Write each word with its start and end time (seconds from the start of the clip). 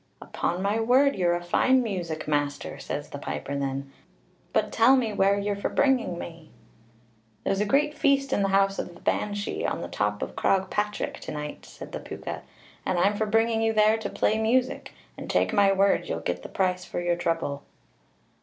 "Upon 0.19 0.63
my 0.63 0.79
word, 0.79 1.15
you're 1.15 1.35
a 1.35 1.43
fine 1.43 1.83
music 1.83 2.27
master," 2.27 2.79
says 2.79 3.09
the 3.09 3.19
piper 3.19 3.55
then; 3.55 3.91
"but 4.51 4.71
tell 4.71 4.95
me 4.95 5.13
where 5.13 5.37
you're 5.37 5.55
for 5.55 5.69
bringing 5.69 6.17
me." 6.17 6.49
"There's 7.43 7.61
a 7.61 7.67
great 7.67 7.95
feast 7.95 8.33
in 8.33 8.41
the 8.41 8.47
house 8.49 8.79
of 8.79 8.95
the 8.95 8.99
Banshee, 8.99 9.63
on 9.63 9.81
the 9.81 9.87
top 9.87 10.23
of 10.23 10.35
Croagh 10.35 10.71
Patric 10.71 11.19
to 11.19 11.31
night," 11.31 11.67
says 11.67 11.91
the 11.91 11.99
Púca, 11.99 12.41
"and 12.83 12.97
I'm 12.97 13.15
for 13.15 13.27
bringing 13.27 13.61
you 13.61 13.73
there 13.73 13.97
to 13.99 14.09
play 14.09 14.39
music, 14.41 14.91
and, 15.19 15.29
take 15.29 15.53
my 15.53 15.71
word, 15.71 16.09
you'll 16.09 16.19
get 16.21 16.41
the 16.41 16.49
price 16.49 16.91
of 16.91 17.03
your 17.03 17.15
trouble." 17.15 17.61